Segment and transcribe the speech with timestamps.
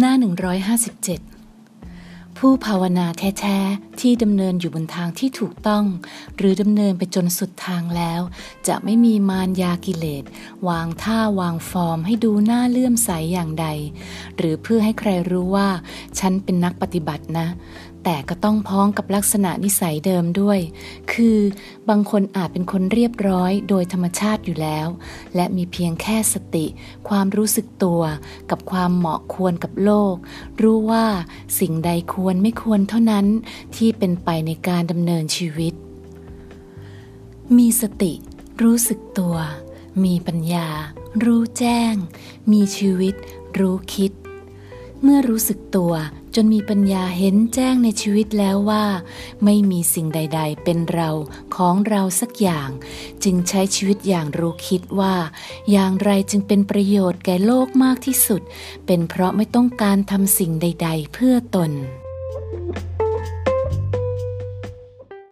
[0.00, 0.14] หน้า
[1.40, 5.84] 157 ผู้ภาวนาแท้ๆ ที่ดำเนินอยู่บนทางที่ถูกต้อง
[6.36, 8.20] หรือดำเนินไปจนสุดทางแล้ว
[8.68, 10.24] จะไม่มีมารยากิเลส
[10.68, 13.66] วางท่าวางฟอร์มให้ดูหน้าเลื่อมใสอย่างใด
[14.36, 15.68] หรือเพื่อให้ใครรู้ว่า
[16.18, 17.48] ฉันเป็นนักปฏิบัตินะ
[18.04, 20.58] แต่ก็ต้องพ้องกับลักษณะนิสัยเดิมด้วย
[21.12, 21.38] คือ
[21.88, 24.88] บางคนอาจเป็นคนเรียบร้อยโดยธรรมชาติอยู่แล้ว
[25.34, 26.66] และมีเพียงแค่สติ
[27.08, 28.00] ความรู้สึกตัว
[28.50, 30.14] กับความเหมาะควรกับโลก
[30.62, 31.06] รู้ว่า
[31.60, 33.26] สิ่งใดควรไม่ควรเท่านั้น
[33.76, 35.74] ที่ที่เป็นไปในการดำเนินชีวิต
[37.56, 38.12] มีสติ
[38.62, 39.36] รู้สึกตัว
[40.04, 40.68] มีปัญญา
[41.24, 41.94] รู้แจ้ง
[42.52, 43.14] มีชีวิต
[43.58, 44.12] รู้คิด
[45.02, 45.92] เมื่อรู้สึกตัว
[46.34, 48.84] จนมีปัญญาเห็นแจ้งในชีวิตแล้วว่า
[49.44, 51.10] ไม่มีสิ่งใด ๆ เป็นเรา
[51.56, 52.68] ของเราสักอย่าง
[53.24, 55.14] จึงใช้ชีวิตอย่างรู้คิดว่า
[55.70, 58.42] อย่างไรจึงเป็นประโยชน์แก่โลกมากที่สุด
[58.86, 61.72] เป็นเพราะไม่ต้องการทำสิ่งใด ๆ เพื่อตน
[62.60, 62.97] thank you